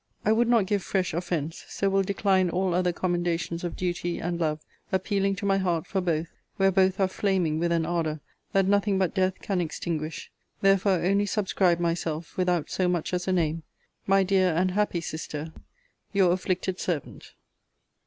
I 0.25 0.31
would 0.31 0.47
not 0.47 0.65
give 0.65 0.81
fresh 0.81 1.13
offence: 1.13 1.63
so 1.67 1.87
will 1.87 2.01
decline 2.01 2.49
all 2.49 2.73
other 2.73 2.91
commendations 2.91 3.63
of 3.63 3.75
duty 3.75 4.17
and 4.17 4.39
love: 4.39 4.59
appealing 4.91 5.35
to 5.35 5.45
my 5.45 5.59
heart 5.59 5.85
for 5.85 6.01
both, 6.01 6.29
where 6.57 6.71
both 6.71 6.99
are 6.99 7.07
flaming 7.07 7.59
with 7.59 7.71
an 7.71 7.85
ardour 7.85 8.19
that 8.51 8.65
nothing 8.65 8.97
but 8.97 9.13
death 9.13 9.35
can 9.43 9.61
extinguish: 9.61 10.31
therefore 10.61 11.03
only 11.05 11.27
subscribe 11.27 11.79
myself, 11.79 12.35
without 12.35 12.71
so 12.71 12.87
much 12.87 13.13
as 13.13 13.27
a 13.27 13.31
name, 13.31 13.61
My 14.07 14.23
dear 14.23 14.47
and 14.55 14.71
happy 14.71 15.01
Sister, 15.01 15.53
Your 16.13 16.31
afflicted 16.31 16.79
servant. 16.79 17.33